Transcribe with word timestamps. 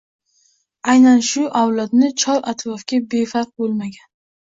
Aynan 0.93 1.21
shu 1.27 1.45
avlodni 1.61 2.11
chor-atrofga 2.25 3.05
befarq 3.15 3.57
bo‘lmagan 3.63 4.15